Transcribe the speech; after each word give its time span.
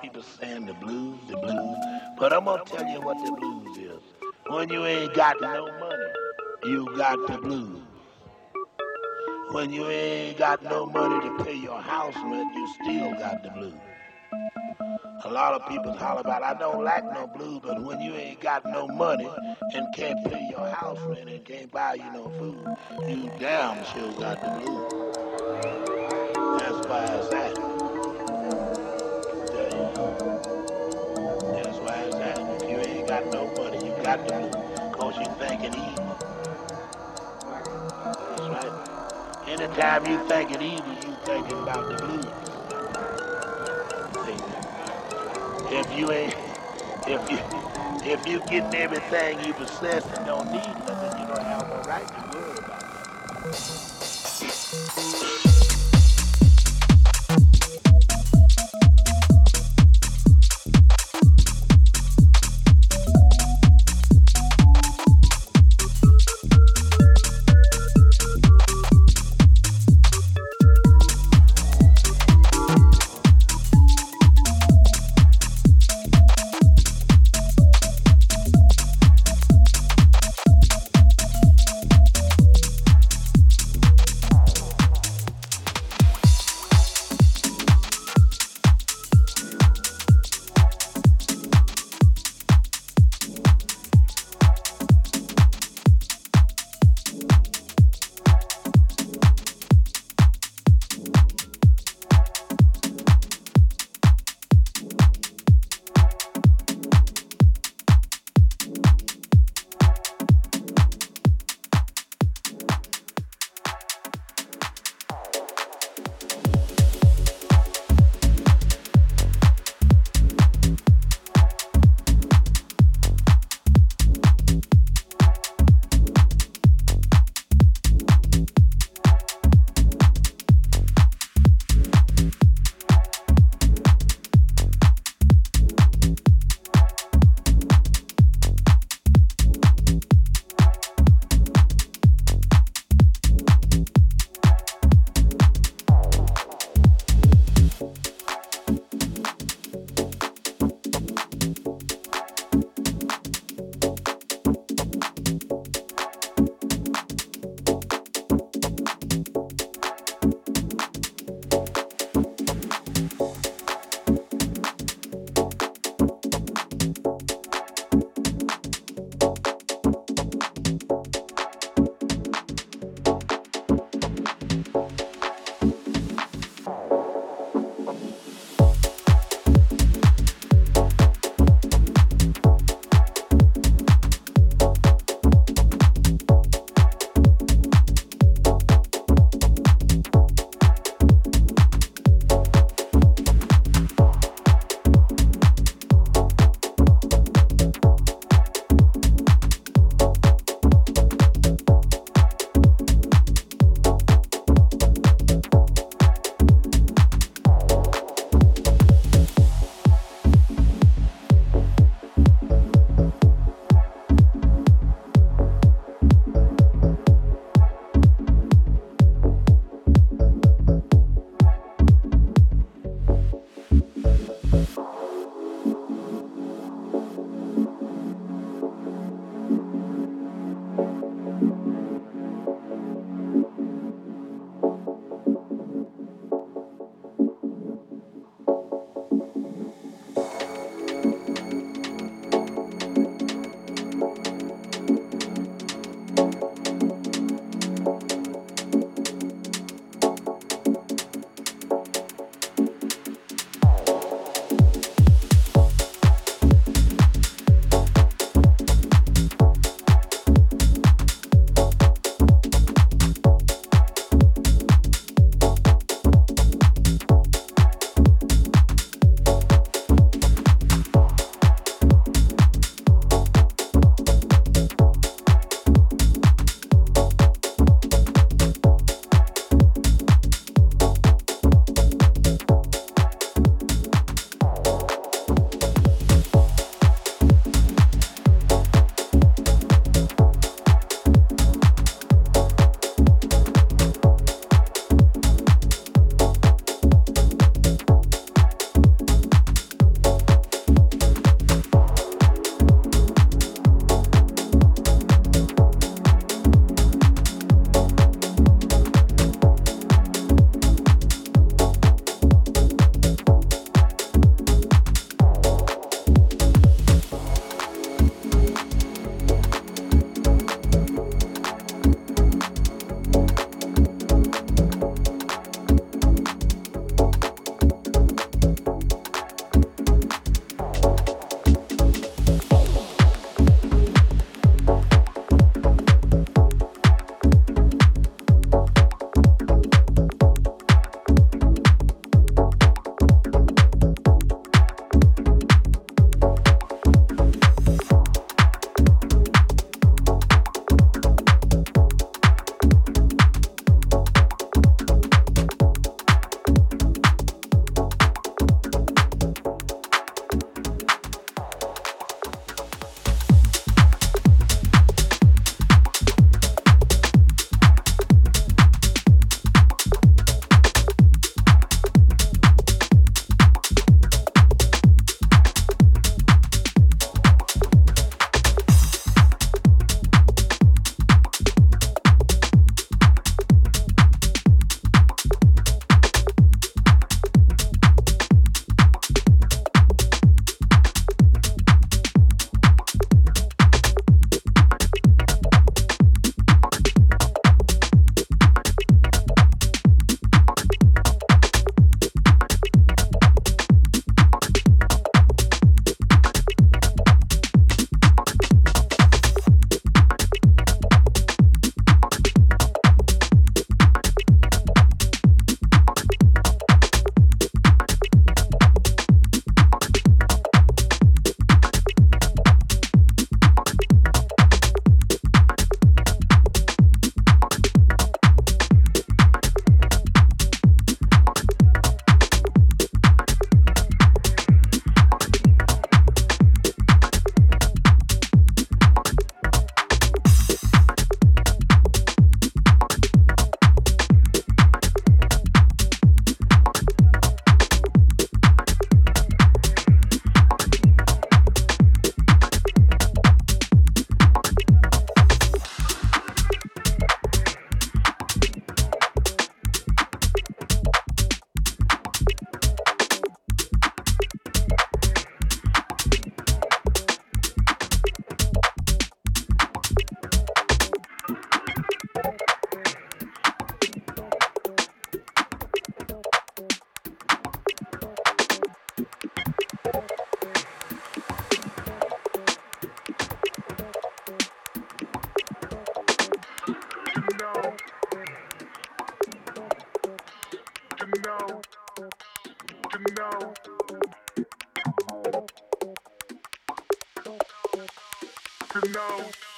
people 0.00 0.22
saying 0.22 0.66
the 0.66 0.74
blues, 0.74 1.18
the 1.28 1.36
blues. 1.36 1.76
But 2.18 2.32
I'm 2.32 2.44
gonna 2.44 2.64
tell 2.64 2.86
you 2.86 3.00
what 3.00 3.18
the 3.24 3.32
blues 3.32 3.76
is. 3.76 4.02
When 4.48 4.68
you 4.68 4.84
ain't 4.86 5.14
got 5.14 5.40
no 5.40 5.66
money, 5.78 6.10
you 6.64 6.96
got 6.96 7.26
the 7.26 7.38
blues. 7.38 7.82
When 9.50 9.72
you 9.72 9.86
ain't 9.88 10.38
got 10.38 10.62
no 10.62 10.86
money 10.86 11.28
to 11.28 11.44
pay 11.44 11.56
your 11.56 11.80
house 11.80 12.14
rent, 12.16 12.54
you 12.54 12.68
still 12.82 13.12
got 13.12 13.42
the 13.42 13.50
blues. 13.50 13.74
A 15.24 15.30
lot 15.30 15.52
of 15.52 15.68
people 15.68 15.92
holler 15.92 16.20
about, 16.22 16.42
I 16.42 16.54
don't 16.54 16.82
like 16.82 17.04
no 17.04 17.26
blues, 17.26 17.60
but 17.62 17.82
when 17.82 18.00
you 18.00 18.14
ain't 18.14 18.40
got 18.40 18.64
no 18.64 18.88
money 18.88 19.28
and 19.74 19.94
can't 19.94 20.24
pay 20.24 20.48
your 20.50 20.66
house 20.70 20.98
rent 21.06 21.28
and 21.28 21.44
can't 21.44 21.70
buy 21.70 21.94
you 21.94 22.10
no 22.12 22.30
food, 22.38 22.66
you 23.08 23.30
damn 23.38 23.84
sure 23.86 24.12
got 24.12 24.40
the 24.40 24.50
blues. 24.60 24.92
That's 26.60 26.86
why 26.86 27.04
it's 27.04 27.32
at. 27.32 27.69
That's 31.40 31.78
why 31.78 32.04
it's 32.06 32.16
at. 32.16 32.38
If 32.62 32.70
you 32.70 32.78
ain't 32.78 33.08
got 33.08 33.26
no 33.32 33.46
money, 33.56 33.78
you 33.86 33.92
got 34.02 34.26
the 34.26 34.34
blues. 34.34 34.94
Cause 34.94 35.16
you 35.18 35.26
thinking 35.38 35.74
evil. 35.74 36.18
That's 38.20 38.48
right. 38.48 38.72
Anytime 39.48 40.06
you 40.06 40.18
thinking 40.28 40.62
evil, 40.62 40.94
you 40.94 41.16
thinking 41.24 41.58
about 41.58 41.88
the 41.88 41.96
blues. 41.96 42.26
See? 44.26 44.40
If 45.76 45.98
you 45.98 46.12
ain't, 46.12 46.34
if 47.06 47.30
you, 47.30 47.38
if 48.12 48.26
you 48.26 48.40
getting 48.48 48.74
everything 48.74 49.40
you 49.44 49.54
possess 49.54 50.06
and 50.16 50.26
don't 50.26 50.50
need 50.52 50.74
nothing, 50.86 51.20
you 51.20 51.26
don't 51.28 51.42
have 51.44 51.68
no 51.68 51.82
right 51.82 52.08
to 52.08 52.38
worry 52.38 52.58
about 52.58 52.82
it. 52.84 53.89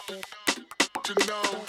to 0.09 1.15
know. 1.27 1.63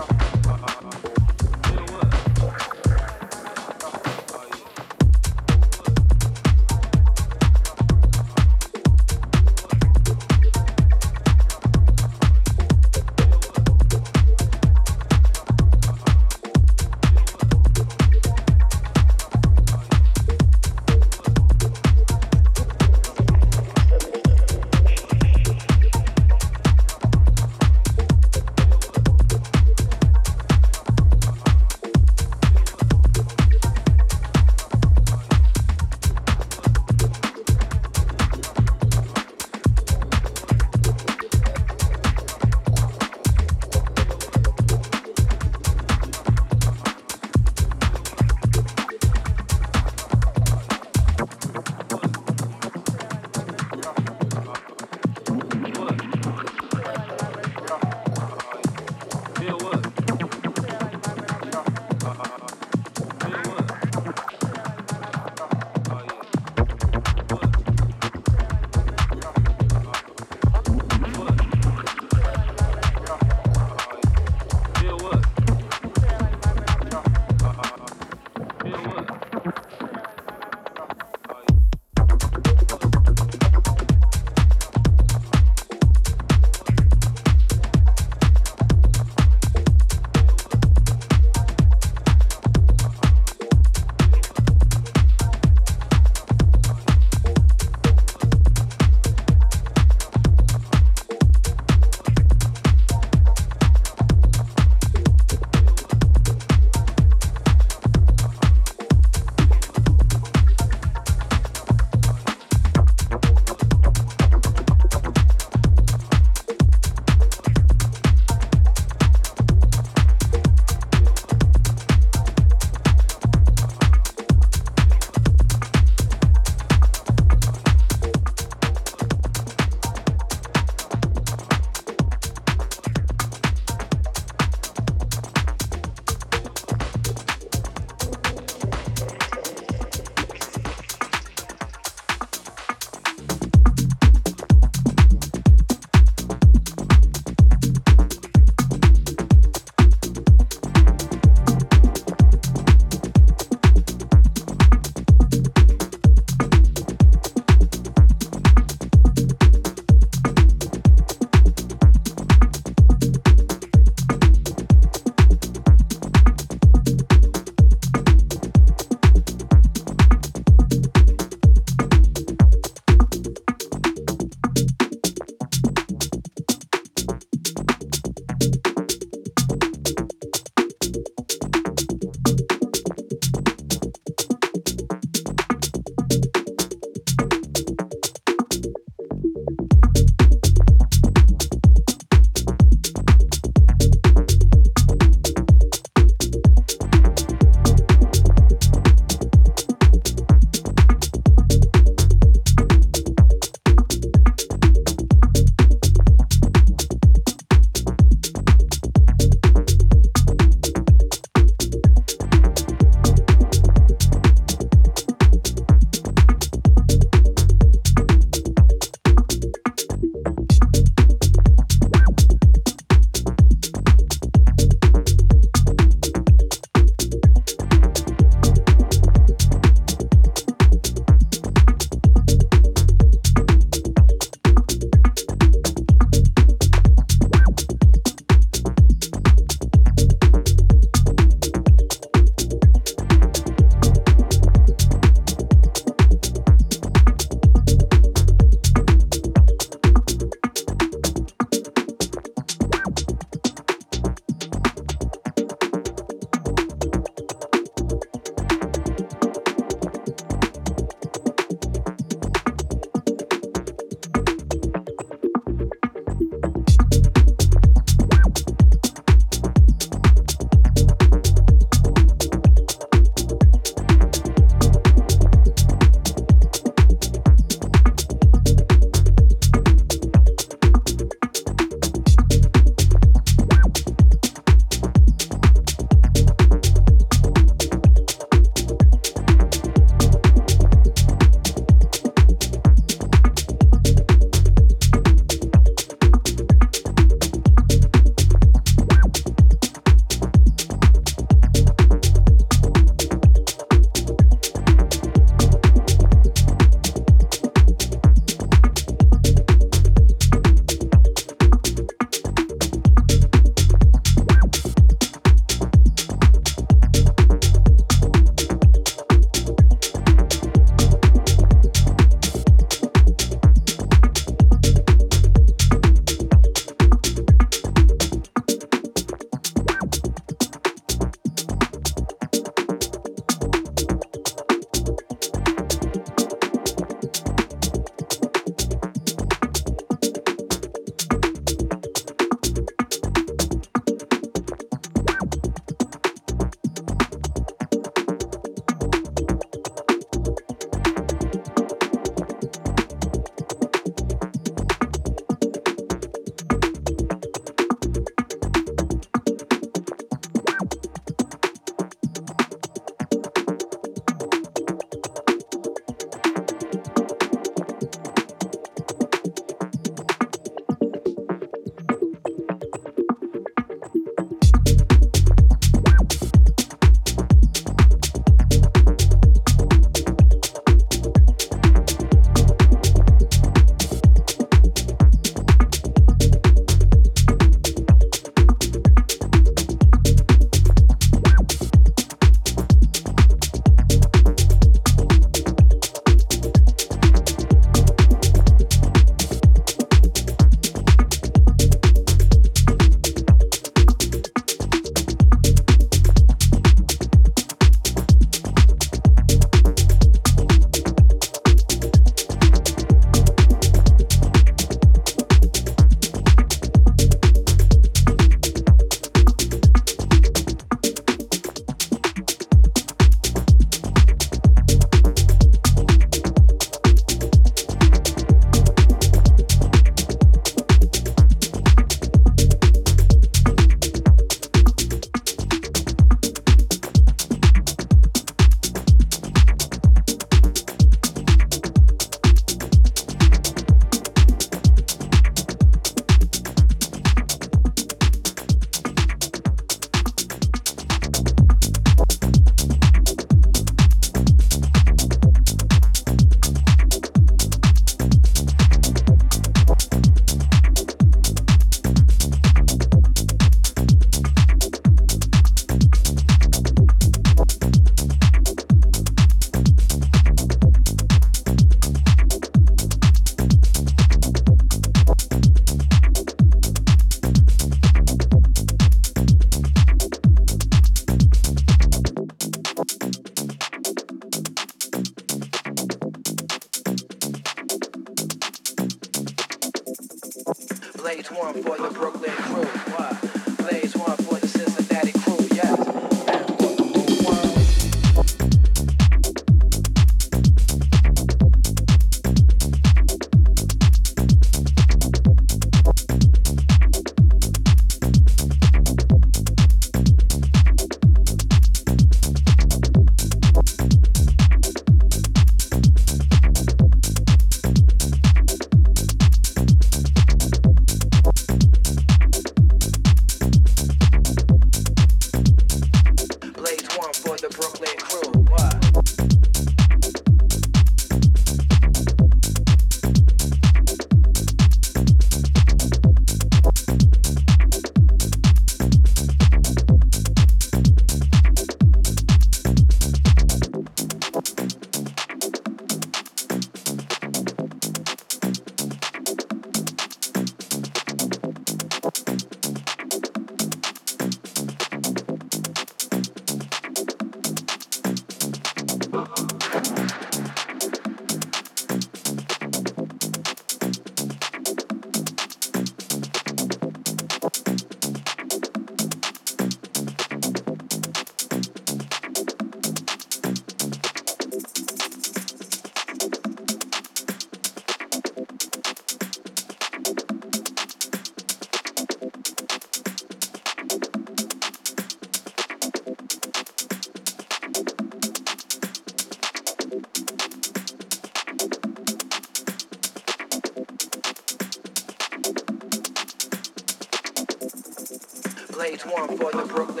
for 599.27 599.51
the 599.51 599.65
Brooklyn. 599.67 600.00